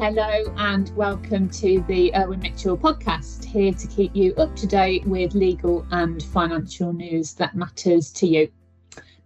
[0.00, 5.04] Hello and welcome to the Irwin Mitchell podcast, here to keep you up to date
[5.04, 8.48] with legal and financial news that matters to you.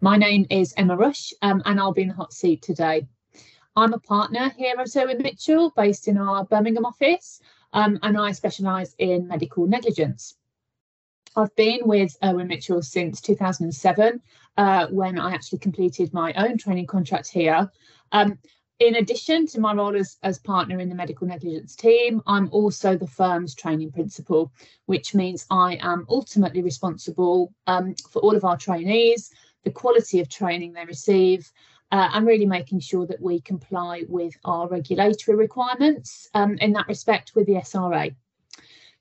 [0.01, 3.07] My name is Emma Rush um, and I'll be in the hot seat today.
[3.77, 7.43] I'm a partner here at Irwin Mitchell, based in our Birmingham office,
[7.75, 10.37] um, and I specialise in medical negligence.
[11.37, 14.23] I've been with Irwin Mitchell since 2007
[14.57, 17.71] uh, when I actually completed my own training contract here.
[18.11, 18.39] Um,
[18.83, 22.97] in addition to my role as, as partner in the medical negligence team, I'm also
[22.97, 24.53] the firm's training principal,
[24.87, 29.31] which means I am ultimately responsible um, for all of our trainees,
[29.63, 31.51] the quality of training they receive,
[31.93, 36.89] uh, and really making sure that we comply with our regulatory requirements um, in that
[36.89, 38.15] respect with the SRA.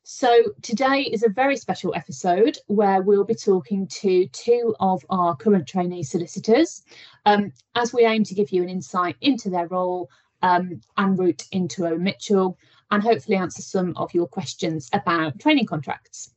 [0.04, 5.36] So today is a very special episode where we'll be talking to two of our
[5.36, 6.82] current trainee solicitors
[7.28, 10.10] um, as we aim to give you an insight into their role
[10.42, 12.58] um, and route into Irwin Mitchell
[12.90, 16.34] and hopefully answer some of your questions about training contracts.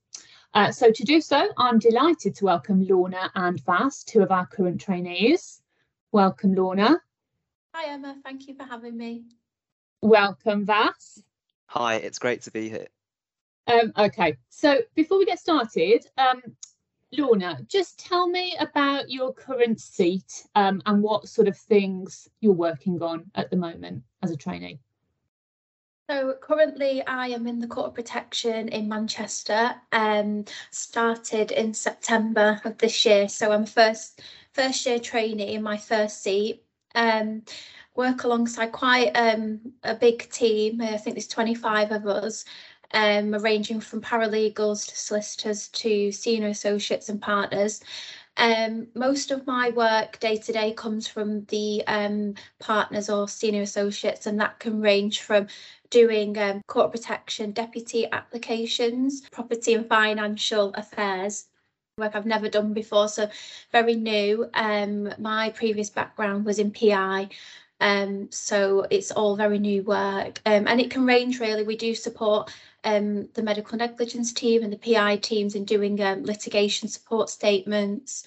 [0.53, 4.47] Uh, so to do so, I'm delighted to welcome Lorna and Vass, two of our
[4.47, 5.63] current trainees.
[6.13, 7.01] Welcome, Lorna.
[7.75, 8.15] Hi, Emma.
[8.23, 9.25] Thank you for having me.
[10.03, 11.23] Welcome, Vass.
[11.69, 12.89] Hi, it's great to be here.
[13.67, 16.43] Um, okay, so before we get started, um,
[17.13, 22.53] Lorna, just tell me about your current seat um, and what sort of things you're
[22.53, 24.81] working on at the moment as a trainee.
[26.11, 29.75] So currently I am in the Court of Protection in Manchester.
[29.93, 33.27] Um, started in September of this year.
[33.29, 34.21] So I'm first
[34.53, 36.63] first year trainee in my first seat.
[36.95, 37.43] Um,
[37.97, 40.83] work alongside quite um, a big team.
[40.83, 42.45] I think there's 25 of us
[42.93, 47.81] um, ranging from paralegals to solicitors to senior associates and partners.
[48.37, 53.63] Um, most of my work day to day comes from the um, partners or senior
[53.63, 55.47] associates, and that can range from
[55.91, 61.47] doing um, court protection deputy applications, property and financial affairs.
[61.97, 63.29] Work I've never done before, so
[63.71, 64.51] very new.
[64.55, 67.29] Um, my previous background was in PI,
[67.81, 71.63] um, so it's all very new work, um, and it can range really.
[71.63, 72.53] We do support
[72.85, 78.25] um, the medical negligence team and the PI teams in doing um, litigation support statements.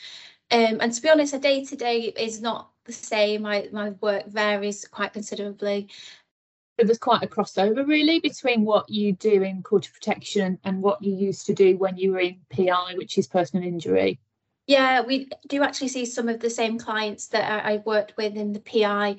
[0.52, 3.44] Um, and to be honest, a day to day is not the same.
[3.44, 5.90] My, my work varies quite considerably.
[6.80, 10.82] So there's quite a crossover really between what you do in court of protection and
[10.82, 14.20] what you used to do when you were in PI, which is personal injury.
[14.68, 18.52] Yeah, we do actually see some of the same clients that I, worked with in
[18.52, 19.16] the PI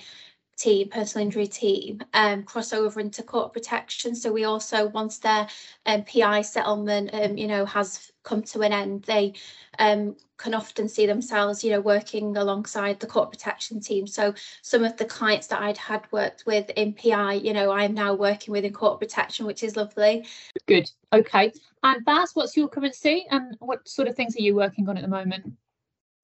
[0.59, 4.14] team, personal injury team, um, cross over into court protection.
[4.14, 5.48] So we also, once their
[5.87, 9.32] um, PI settlement, um, you know, has come to an end, they
[9.78, 14.06] um, can often see themselves, you know, working alongside the court protection team.
[14.06, 17.94] So some of the clients that I'd had worked with in PI, you know, I'm
[17.94, 20.26] now working with in court protection, which is lovely.
[20.66, 20.90] Good.
[21.12, 21.52] Okay.
[21.82, 24.98] And Vass, what's your current seat and what sort of things are you working on
[24.98, 25.52] at the moment?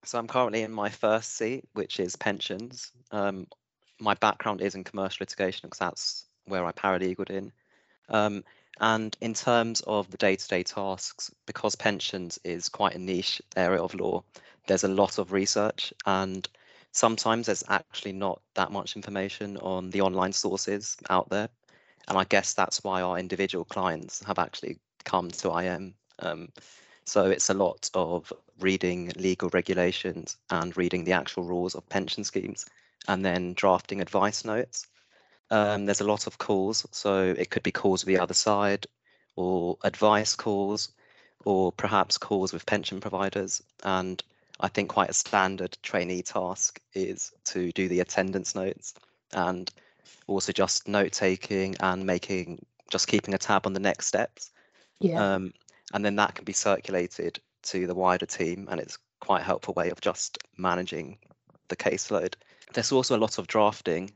[0.05, 2.93] So I'm currently in my first seat, which is pensions.
[3.11, 3.47] Um,
[3.99, 7.53] my background is in commercial litigation because that's where I paralegaled in.
[8.11, 8.45] Um,
[8.81, 13.95] and in terms of the day-to-day tasks, because pensions is quite a niche area of
[13.95, 14.23] law,
[14.67, 16.49] there's a lot of research and
[16.93, 21.49] sometimes there's actually not that much information on the online sources out there.
[22.09, 25.95] And I guess that's why our individual clients have actually come to IM.
[26.19, 26.49] Um,
[27.05, 32.25] so it's a lot of reading legal regulations and reading the actual rules of pension
[32.25, 32.67] schemes
[33.09, 34.87] and then drafting advice notes.
[35.51, 38.87] Um, there's a lot of calls, so it could be calls with the other side,
[39.37, 40.91] or advice calls,
[41.45, 43.63] or perhaps calls with pension providers.
[43.83, 44.23] And
[44.61, 48.95] I think quite a standard trainee task is to do the attendance notes
[49.33, 49.71] and
[50.27, 54.51] also just note taking and making just keeping a tab on the next steps.
[55.01, 55.35] Yeah.
[55.35, 55.53] Um,
[55.93, 59.75] and then that can be circulated to the wider team, and it's quite a helpful
[59.75, 61.19] way of just managing
[61.69, 62.35] the caseload.
[62.73, 64.11] There's also a lot of drafting.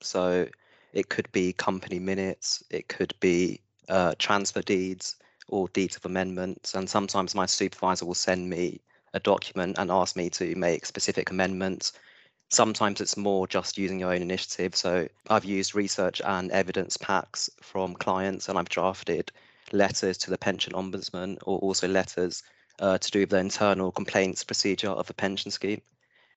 [0.00, 0.48] So
[0.92, 5.16] it could be company minutes, it could be uh, transfer deeds
[5.48, 6.74] or deeds of amendments.
[6.74, 8.80] And sometimes my supervisor will send me
[9.14, 11.92] a document and ask me to make specific amendments.
[12.50, 14.74] Sometimes it's more just using your own initiative.
[14.76, 19.32] So I've used research and evidence packs from clients and I've drafted
[19.72, 22.42] letters to the pension ombudsman or also letters
[22.80, 25.82] uh, to do with the internal complaints procedure of the pension scheme.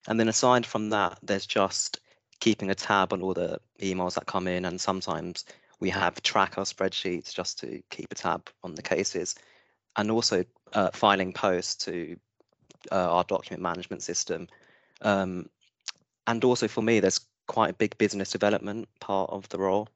[0.07, 1.99] And then aside from that, there's just
[2.41, 4.65] keeping a tab on all the emails that come in.
[4.65, 5.45] And sometimes
[5.79, 9.35] we have tracker spreadsheets just to keep a tab on the cases.
[9.95, 10.43] And also
[10.73, 12.17] uh, filing posts to
[12.91, 14.49] uh, our document management system.
[15.01, 15.49] Um,
[16.27, 19.87] and also for me, there's quite a big business development part of the role.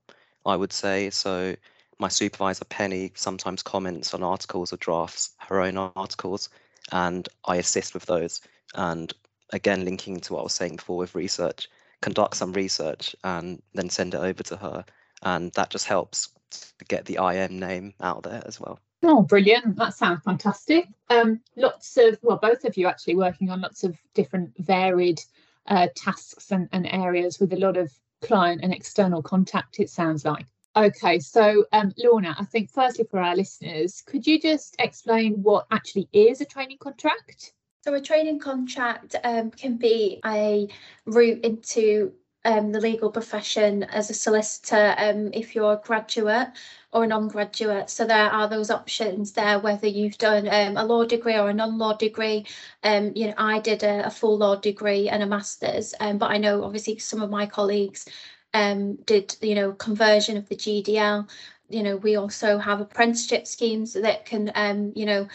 [0.46, 1.10] I would say.
[1.10, 1.56] So
[2.00, 6.50] my supervisor Penny sometimes comments on articles or drafts her own articles,
[6.92, 8.42] and I assist with those.
[8.76, 9.12] And
[9.52, 11.68] again, linking to what I was saying before with research,
[12.06, 14.86] conduct some research and then send it over to her,
[15.24, 18.80] and that just helps to get the IM name out there as well.
[19.02, 19.76] Oh, brilliant!
[19.76, 20.88] That sounds fantastic.
[21.10, 25.20] Um, lots of well, both of you actually working on lots of different varied
[25.66, 27.92] uh, tasks and, and areas with a lot of
[28.22, 29.80] client and external contact.
[29.80, 30.46] It sounds like.
[30.76, 35.66] Okay, so um, Lorna, I think firstly for our listeners, could you just explain what
[35.72, 37.54] actually is a training contract?
[37.86, 40.68] So, a training contract um, can be a
[41.06, 46.48] route into um, the legal profession as a solicitor um, if you're a graduate
[46.92, 47.92] or a non-graduate.
[47.92, 51.54] So there are those options there, whether you've done um, a law degree or a
[51.54, 52.48] non-law degree.
[52.82, 56.32] Um, you know, I did a, a, full law degree and a master's, um, but
[56.32, 58.10] I know obviously some of my colleagues
[58.56, 61.30] um, did, you know, conversion of the GDL.
[61.70, 65.28] You know, we also have apprenticeship schemes that can, um, you know,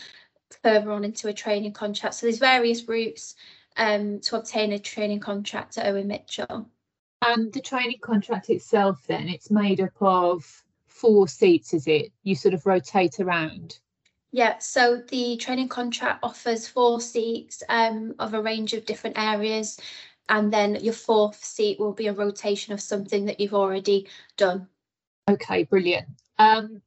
[0.62, 2.14] further on into a training contract.
[2.14, 3.34] So there's various routes
[3.76, 6.68] um, to obtain a training contract at Irwin Mitchell.
[7.22, 12.12] And the training contract itself, then, it's made up of four seats, is it?
[12.22, 13.78] You sort of rotate around.
[14.32, 19.78] Yeah, so the training contract offers four seats um, of a range of different areas
[20.30, 24.68] and then your fourth seat will be a rotation of something that you've already done.
[25.28, 26.06] Okay, brilliant.
[26.38, 26.80] Um,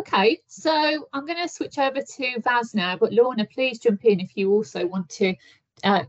[0.00, 4.20] okay, so I'm going to switch over to Vaz now, but Lorna, please jump in
[4.20, 5.34] if you also want to
[5.82, 6.04] uh,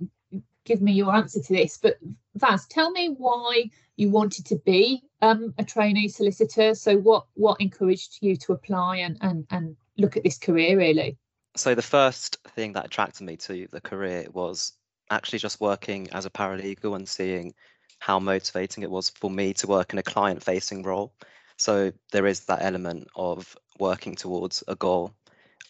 [0.66, 1.78] give me your answer to this.
[1.78, 1.98] But
[2.36, 6.76] Vaz, tell me why you wanted to be um, a trainee solicitor.
[6.76, 11.18] So what what encouraged you to apply and, and, and look at this career really?
[11.56, 14.74] So the first thing that attracted me to the career was
[15.10, 17.54] actually just working as a paralegal and seeing
[18.00, 21.14] how motivating it was for me to work in a client facing role.
[21.58, 25.14] So there is that element of working towards a goal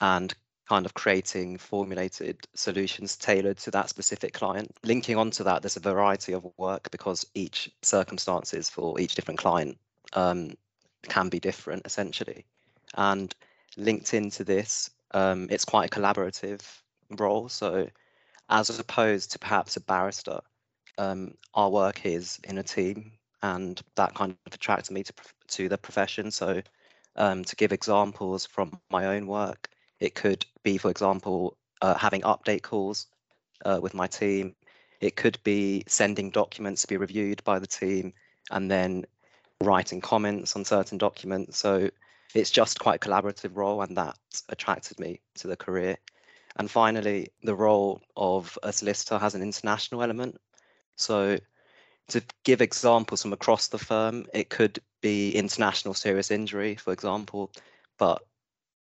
[0.02, 0.34] and
[0.68, 4.75] kind of creating formulated solutions tailored to that specific client.
[4.84, 9.78] Linking onto that, there's a variety of work because each circumstances for each different client
[10.13, 10.56] um,
[11.04, 12.46] can be different essentially.
[12.96, 13.34] And
[13.78, 16.62] linked into this, um, it's quite a collaborative
[17.12, 17.48] role.
[17.48, 17.88] So
[18.50, 20.40] as opposed to perhaps a barrister.
[20.98, 23.12] Um, our work is in a team,
[23.42, 25.13] and that kind of attracted me to
[25.48, 26.31] to the profession.
[26.31, 26.62] So,
[27.16, 29.70] um, to give examples from my own work,
[30.00, 33.08] it could be, for example, uh, having update calls
[33.66, 34.56] uh, with my team.
[35.02, 38.14] It could be sending documents to be reviewed by the team,
[38.52, 39.06] and then
[39.62, 41.58] writing comments on certain documents.
[41.58, 41.90] So
[42.34, 44.18] it's just quite a collaborative role, and that
[44.50, 45.98] attracted me to the career.
[46.58, 50.40] And finally, the role of a solicitor has an international element.
[50.96, 51.38] So
[52.10, 57.52] to give examples from across the firm, it could be international serious injury, for example,
[58.00, 58.25] but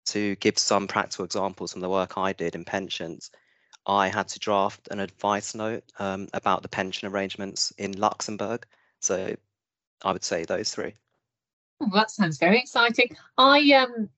[0.06, 3.31] to give some practical examples from the work I did in pensions,
[3.88, 8.68] I had to draft an advice note um, about the pension arrangements in Luxembourg.
[9.00, 9.35] So
[10.03, 10.94] I would say those three.
[11.79, 13.15] Oh, that sounds very exciting.
[13.39, 14.09] I um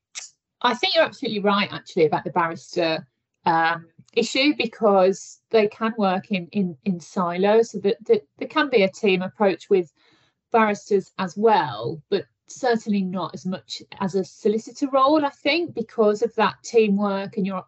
[0.61, 3.07] I think you're absolutely right actually about the barrister
[3.45, 7.71] um, issue because they can work in in, in silos.
[7.71, 9.93] So that, that there can be a team approach with
[10.53, 15.25] barristers as well, but certainly not as much as a solicitor role.
[15.25, 17.65] I think because of that teamwork, and you're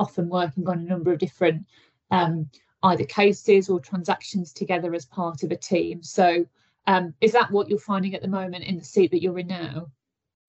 [0.00, 1.66] often working on a number of different
[2.10, 2.50] um,
[2.82, 6.02] either cases or transactions together as part of a team.
[6.02, 6.46] So,
[6.86, 9.46] um, is that what you're finding at the moment in the seat that you're in
[9.46, 9.90] now?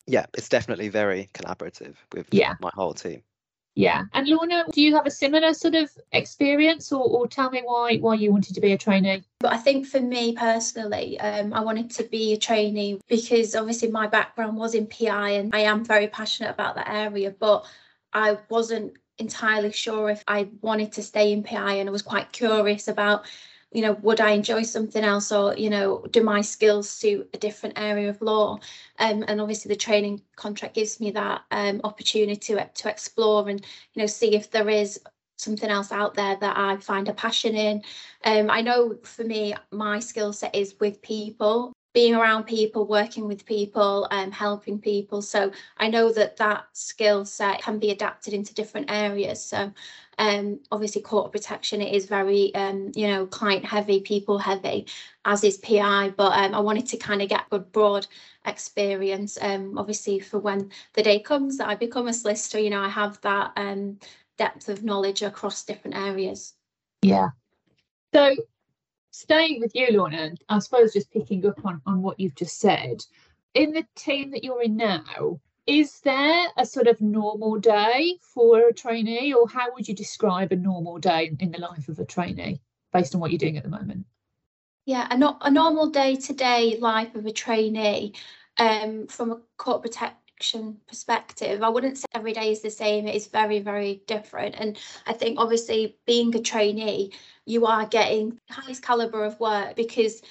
[0.07, 2.53] Yeah, it's definitely very collaborative with yeah.
[2.59, 3.23] my whole team.
[3.75, 4.05] Yeah.
[4.13, 7.97] And Lorna, do you have a similar sort of experience or, or tell me why
[7.97, 9.23] why you wanted to be a trainee?
[9.39, 13.89] But I think for me personally, um, I wanted to be a trainee because obviously
[13.91, 17.65] my background was in PI and I am very passionate about that area, but
[18.13, 22.31] I wasn't entirely sure if I wanted to stay in PI and I was quite
[22.31, 23.25] curious about
[23.75, 27.37] you know, would I enjoy something else or, you know, do my skills suit a
[27.37, 28.57] different area of law?
[28.99, 33.59] Um, and obviously the training contract gives me that um, opportunity to, to explore and,
[33.93, 35.01] you know, see if there is
[35.37, 37.83] something else out there that I find a passion in.
[38.23, 43.25] Um, I know for me, my skill set is with people, being around people, working
[43.25, 45.21] with people, um, helping people.
[45.21, 49.41] So I know that that skill set can be adapted into different areas.
[49.41, 49.71] So
[50.19, 54.87] um, obviously, court of protection it is very um, you know client heavy, people heavy,
[55.23, 56.13] as is PI.
[56.17, 58.05] But um, I wanted to kind of get a broad
[58.45, 59.37] experience.
[59.41, 62.89] Um, obviously, for when the day comes that I become a solicitor, you know, I
[62.89, 63.99] have that um,
[64.37, 66.55] depth of knowledge across different areas.
[67.01, 67.29] Yeah.
[68.13, 68.35] So
[69.15, 73.03] staying with you, Lorna, I suppose just picking up on, on what you've just said,
[73.53, 78.67] in the team that you're in now, is there a sort of normal day for
[78.67, 82.05] a trainee, or how would you describe a normal day in the life of a
[82.05, 82.61] trainee
[82.93, 84.05] based on what you're doing at the moment?
[84.85, 88.13] Yeah, a, no, a normal day to day life of a trainee
[88.57, 89.81] um, from a court
[90.35, 93.07] protection perspective, I wouldn't say every day is the same.
[93.07, 94.55] It is very, very different.
[94.57, 94.77] And
[95.07, 97.11] I think obviously being a trainee,
[97.45, 100.21] you are getting highest caliber of work because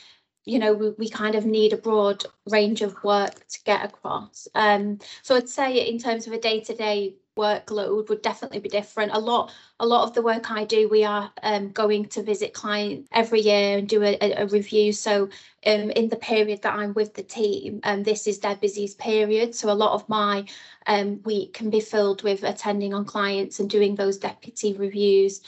[0.45, 4.49] you know we, we kind of need a broad range of work to get across
[4.55, 9.13] um so i'd say in terms of a day-to-day workload would definitely be different.
[9.13, 12.53] A lot, a lot of the work I do, we are um, going to visit
[12.53, 14.93] clients every year and do a, a review.
[14.93, 15.25] So
[15.67, 19.55] um, in the period that I'm with the team, um, this is their busiest period.
[19.55, 20.47] So a lot of my
[20.87, 25.41] um, week can be filled with attending on clients and doing those deputy reviews.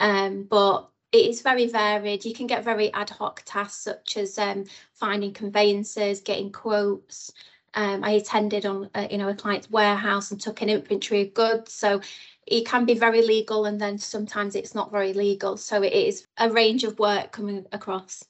[0.00, 2.24] Um, but it is very varied.
[2.24, 7.32] You can get very ad hoc tasks such as um, finding conveyances, getting quotes,
[7.74, 11.34] um, I attended on, uh, you know, a client's warehouse and took an inventory of
[11.34, 11.72] goods.
[11.72, 12.00] So
[12.48, 15.56] it can be very legal and then sometimes it's not very legal.
[15.56, 18.24] So it is a range of work coming across.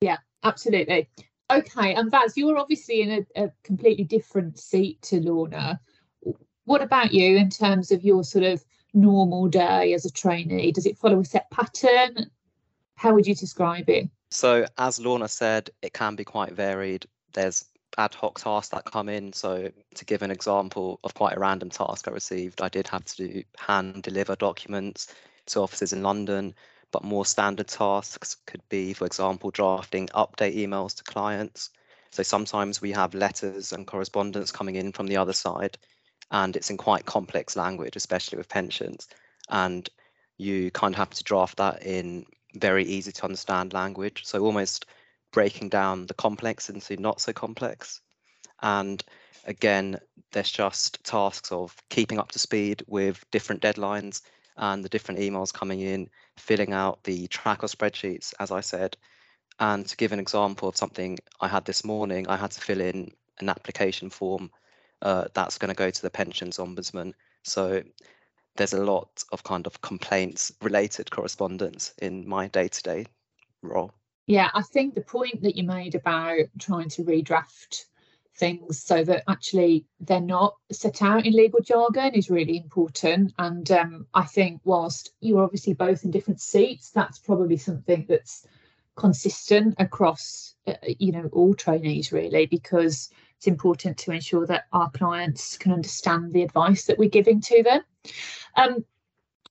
[0.00, 1.10] Yeah, absolutely.
[1.50, 5.78] Okay, and Vaz, you're obviously in a, a completely different seat to Lorna.
[6.64, 8.64] What about you in terms of your sort of
[8.94, 10.72] normal day as a trainee?
[10.72, 12.30] Does it follow a set pattern?
[12.94, 14.08] How would you describe it?
[14.30, 17.06] So, as Lorna said, it can be quite varied.
[17.34, 17.64] There's
[17.98, 19.32] ad hoc tasks that come in.
[19.32, 23.04] So to give an example of quite a random task I received, I did have
[23.16, 25.14] to hand deliver documents
[25.46, 26.54] to offices in London,
[26.90, 31.70] but more standard tasks could be, for example, drafting update emails to clients.
[32.10, 35.76] So sometimes we have letters and correspondence coming in from the other side,
[36.30, 39.08] and it's in quite complex language, especially with pensions.
[39.48, 39.88] And
[40.38, 44.22] you kind of have to draft that in very easy to understand language.
[44.24, 44.86] So almost
[45.32, 48.00] breaking down the complex into not so complex.
[48.62, 49.02] And
[49.44, 49.98] again,
[50.32, 54.22] there's just tasks of keeping up to speed with different deadlines
[54.56, 58.96] and the different emails coming in, filling out the tracker spreadsheets, as I said.
[59.58, 62.80] And to give an example of something I had this morning, I had to fill
[62.80, 64.50] in an application form
[65.04, 67.12] uh, that's going to go to the pensions ombudsman.
[67.44, 67.82] So
[68.56, 73.06] there's a lot of kind of complaints related correspondence in my day to day
[73.62, 73.92] role.
[74.26, 77.84] Yeah, I think the point that you made about trying to redraft
[78.36, 83.34] things so that actually they're not set out in legal jargon is really important.
[83.38, 88.46] And um, I think whilst you're obviously both in different seats, that's probably something that's
[88.96, 93.10] consistent across, uh, you know, all trainees really, because
[93.44, 97.62] it's important to ensure that our clients can understand the advice that we're giving to
[97.62, 97.82] them.
[98.56, 98.84] Um,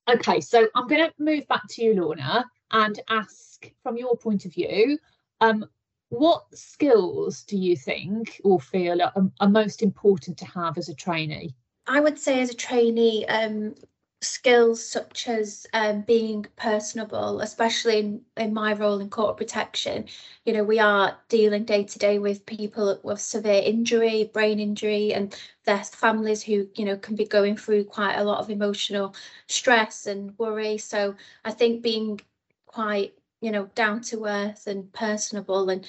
[0.08, 4.46] okay, so I'm going to move back to you, Lorna, and ask from your point
[4.46, 4.98] of view,
[5.40, 5.64] um,
[6.08, 10.94] what skills do you think or feel are, are, most important to have as a
[10.94, 11.54] trainee?
[11.86, 13.76] I would say as a trainee, um,
[14.24, 20.06] skills such as um, being personable, especially in, in my role in court protection.
[20.44, 25.12] You know, we are dealing day to day with people with severe injury, brain injury,
[25.14, 29.14] and their families who, you know, can be going through quite a lot of emotional
[29.48, 30.78] stress and worry.
[30.78, 31.14] So
[31.44, 32.20] I think being
[32.66, 33.14] quite
[33.44, 35.86] you know, down to earth and personable and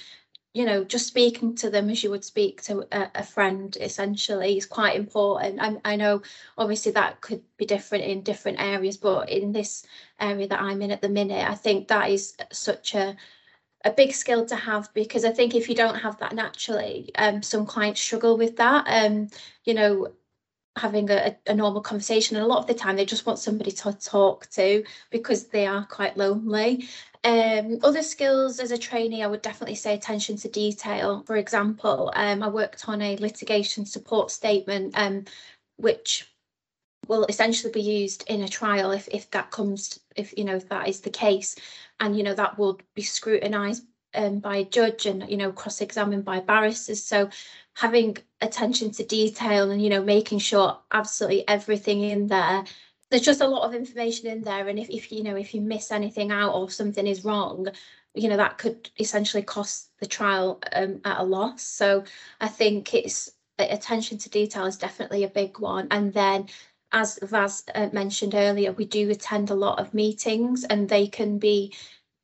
[0.55, 4.57] you know, just speaking to them as you would speak to a, a friend essentially
[4.57, 5.59] is quite important.
[5.61, 6.21] I, I know
[6.57, 9.85] obviously that could be different in different areas, but in this
[10.17, 13.17] area that I'm in at the minute, I think that is such a
[13.83, 17.43] a big skill to have because I think if you don't have that naturally, um,
[17.43, 18.85] some clients struggle with that.
[18.87, 19.27] Um,
[19.65, 20.13] you know,
[20.77, 23.71] having a, a normal conversation and a lot of the time they just want somebody
[23.71, 26.87] to talk to because they are quite lonely
[27.25, 31.23] um, other skills as a trainee, I would definitely say attention to detail.
[31.25, 35.25] For example, um, I worked on a litigation support statement, um,
[35.77, 36.31] which
[37.07, 40.69] will essentially be used in a trial if, if that comes, if you know, if
[40.69, 41.55] that is the case,
[41.99, 46.25] and you know that will be scrutinised um, by a judge and you know cross-examined
[46.25, 47.03] by barristers.
[47.03, 47.29] So
[47.73, 52.65] having attention to detail and you know making sure absolutely everything in there
[53.15, 55.61] there's just a lot of information in there and if, if you know if you
[55.61, 57.65] miss anything out or something is wrong
[58.13, 61.61] you know that could essentially cost the trial um, at a loss.
[61.63, 62.03] So
[62.41, 65.87] i think it's attention to detail is definitely a big one.
[65.91, 66.49] And then
[66.91, 71.39] as Vaz uh, mentioned earlier we do attend a lot of meetings and they can
[71.39, 71.73] be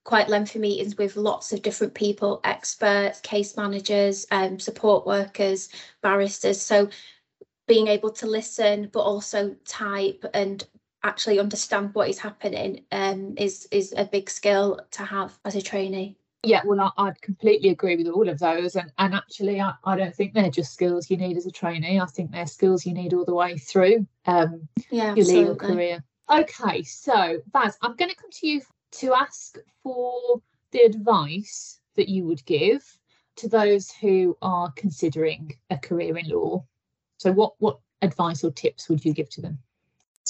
[0.04, 5.70] quite lengthy meetings with lots of different people experts case managers um, support workers
[6.02, 6.60] barristers.
[6.60, 6.90] So
[7.66, 10.68] being able to listen but also type and
[11.04, 15.62] actually understand what is happening um, is is a big skill to have as a
[15.62, 16.18] trainee.
[16.44, 18.76] Yeah, well, I, would completely agree with all of those.
[18.76, 22.00] And, and actually, I, I don't think they're just skills you need as a trainee.
[22.00, 26.04] I think they're skills you need all the way through um, yeah, your legal career.
[26.32, 28.62] Okay, so Vass, I'm going to come to you
[28.94, 30.42] to ask for
[30.72, 32.82] the advice that you would give
[33.36, 36.66] to those who are considering a career in law.
[37.18, 39.60] So, what, what advice or tips would you give to them?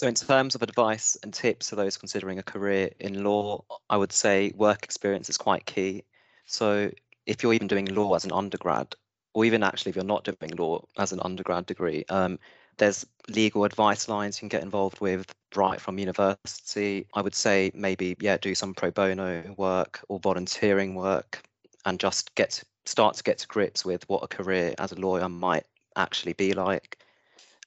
[0.02, 3.98] So, in terms of advice and tips for those considering a career in law, I
[3.98, 6.06] would say work experience is quite key.
[6.48, 6.90] So,
[7.28, 8.96] if you're even doing law as an undergrad,
[9.36, 12.40] or even actually if you're not doing law as an undergrad degree, um,
[12.78, 15.24] there's legal advice lines you can get involved with
[15.56, 17.06] right from university.
[17.14, 21.44] I would say maybe yeah, do some pro bono work or volunteering work,
[21.86, 25.00] and just get to, start to get to grips with what a career as a
[25.00, 25.66] lawyer might
[25.96, 26.98] actually be like.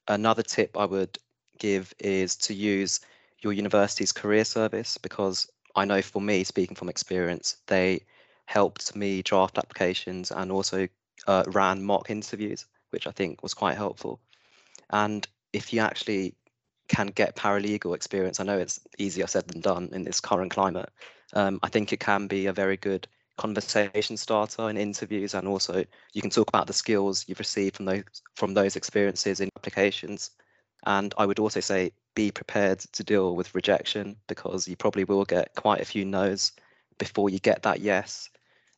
[0.08, 1.16] Another tip I would
[1.58, 3.00] give is to use
[3.40, 8.02] your university's career service because I know for me, speaking from experience, they
[8.46, 10.88] helped me draft applications and also
[11.26, 14.20] uh, ran mock interviews, which I think was quite helpful.
[14.90, 16.34] And if you actually
[16.88, 20.90] can get paralegal experience, I know it's easier said than done in this current climate.
[21.32, 25.84] Um, I think it can be a very good conversation starter in interviews, and also
[26.12, 30.30] you can talk about the skills you've received from those from those experiences in applications.
[30.86, 35.24] And I would also say be prepared to deal with rejection because you probably will
[35.24, 36.52] get quite a few no's
[36.98, 38.28] before you get that yes.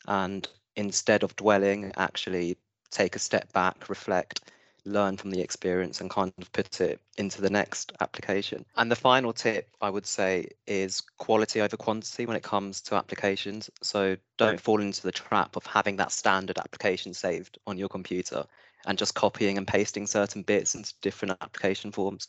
[0.06, 2.56] And instead of dwelling, actually
[2.90, 4.40] take a step back, reflect,
[4.86, 8.64] learn from the experience and kind of put it into the next application.
[8.76, 12.94] And the final tip I would say is quality over quantity when it comes to
[12.94, 13.70] applications.
[13.82, 18.44] So don't fall into the trap of having that standard application saved on your computer
[18.86, 22.28] and just copying and pasting certain bits into different application forms.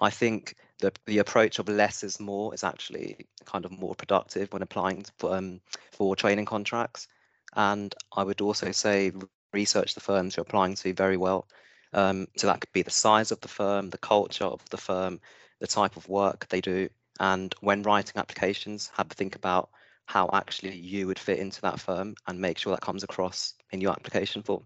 [0.00, 4.52] I think the the approach of less is more is actually kind of more productive
[4.52, 5.60] when applying for, um,
[5.92, 7.08] for training contracts.
[7.54, 9.12] And I would also say
[9.52, 11.48] research the firms you're applying to very well.
[11.96, 15.18] Um, so that could be the size of the firm, the culture of the firm,
[15.60, 16.88] the type of work they do.
[17.18, 19.70] And when writing applications, have to think about
[20.04, 23.80] how actually you would fit into that firm and make sure that comes across in
[23.80, 24.64] your application form.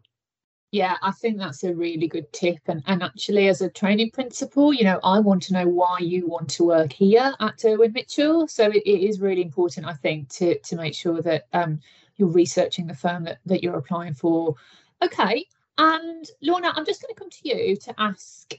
[0.73, 2.59] Yeah, I think that's a really good tip.
[2.66, 6.29] And, and actually, as a training principal, you know, I want to know why you
[6.29, 8.47] want to work here at Irwin Mitchell.
[8.47, 11.81] So it, it is really important, I think, to to make sure that um,
[12.16, 14.55] you're researching the firm that, that you're applying for.
[15.03, 15.47] Okay.
[15.78, 18.52] And Lorna, I'm just going to come to you to ask,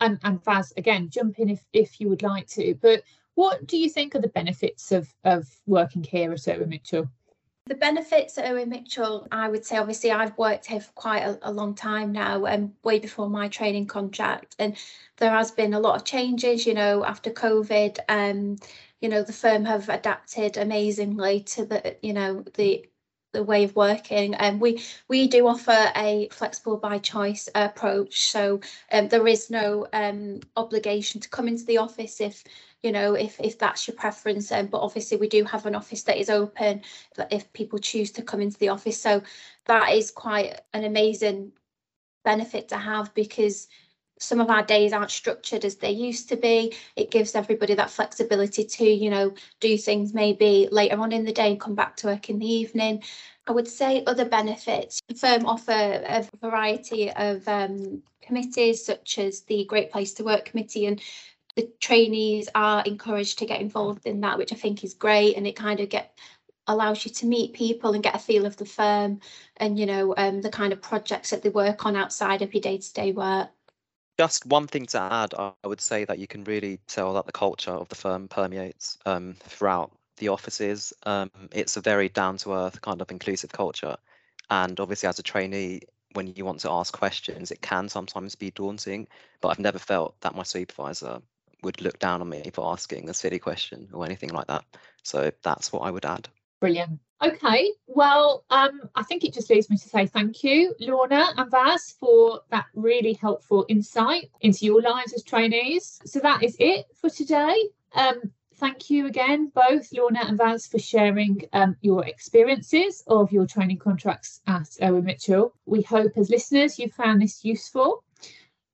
[0.00, 3.02] and, and Vass again, jump in if, if you would like to, but
[3.34, 7.08] what do you think are the benefits of, of working here at Irwin Mitchell?
[7.66, 11.38] The benefits at Irwin Mitchell, I would say, obviously, I've worked here for quite a,
[11.42, 14.56] a long time now, and um, way before my training contract.
[14.58, 14.76] And
[15.18, 17.98] there has been a lot of changes, you know, after COVID.
[18.08, 18.58] Um,
[19.00, 22.84] you know, the firm have adapted amazingly to the, you know, the
[23.32, 28.30] the way of working and um, we we do offer a flexible by choice approach
[28.30, 28.60] so
[28.92, 32.44] um, there is no um, obligation to come into the office if
[32.82, 34.50] you know, if if that's your preference.
[34.52, 36.82] Um, but obviously, we do have an office that is open
[37.30, 39.00] if people choose to come into the office.
[39.00, 39.22] So
[39.66, 41.52] that is quite an amazing
[42.24, 43.68] benefit to have because
[44.20, 46.74] some of our days aren't structured as they used to be.
[46.94, 51.32] It gives everybody that flexibility to, you know, do things maybe later on in the
[51.32, 53.02] day and come back to work in the evening.
[53.46, 55.00] I would say other benefits.
[55.08, 60.44] The firm offer a variety of um, committees such as the Great Place to Work
[60.44, 61.00] Committee and
[61.56, 65.46] the trainees are encouraged to get involved in that, which I think is great, and
[65.46, 66.16] it kind of get
[66.66, 69.18] allows you to meet people and get a feel of the firm
[69.56, 72.60] and you know um, the kind of projects that they work on outside of your
[72.60, 73.48] day-to-day work.
[74.20, 77.32] Just one thing to add, I would say that you can really tell that the
[77.32, 80.92] culture of the firm permeates um, throughout the offices.
[81.04, 83.96] Um, it's a very down-to-earth kind of inclusive culture,
[84.50, 85.80] and obviously as a trainee,
[86.12, 89.08] when you want to ask questions, it can sometimes be daunting.
[89.40, 91.22] But I've never felt that my supervisor
[91.62, 94.66] would look down on me for asking a silly question or anything like that.
[95.02, 96.28] So that's what I would add.
[96.60, 97.00] Brilliant.
[97.22, 101.50] Okay, well, um, I think it just leaves me to say thank you, Lorna and
[101.50, 106.00] Vaz, for that really helpful insight into your lives as trainees.
[106.06, 107.56] So that is it for today.
[107.94, 113.46] Um, thank you again, both Lorna and Vaz, for sharing um, your experiences of your
[113.46, 115.52] training contracts at Irwin Mitchell.
[115.66, 118.02] We hope as listeners you found this useful.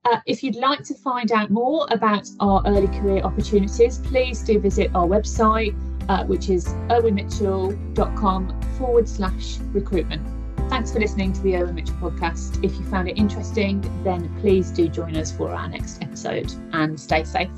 [0.05, 4.61] Uh, if you'd like to find out more about our early career opportunities, please do
[4.61, 5.75] visit our website,
[6.09, 10.27] uh, which is irwinmitchell.com forward slash recruitment.
[10.69, 12.63] Thanks for listening to the Irwin Mitchell podcast.
[12.65, 16.99] If you found it interesting, then please do join us for our next episode and
[16.99, 17.51] stay safe.